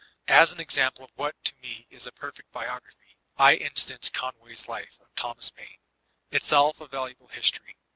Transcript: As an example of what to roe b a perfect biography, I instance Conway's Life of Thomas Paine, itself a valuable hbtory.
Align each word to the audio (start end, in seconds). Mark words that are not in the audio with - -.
As 0.33 0.51
an 0.51 0.59
example 0.59 1.05
of 1.05 1.11
what 1.13 1.35
to 1.43 1.53
roe 1.61 1.61
b 1.61 1.85
a 1.93 2.11
perfect 2.11 2.51
biography, 2.51 3.19
I 3.37 3.53
instance 3.53 4.09
Conway's 4.09 4.67
Life 4.67 4.99
of 4.99 5.13
Thomas 5.13 5.51
Paine, 5.51 5.77
itself 6.31 6.81
a 6.81 6.87
valuable 6.87 7.27
hbtory. 7.27 7.75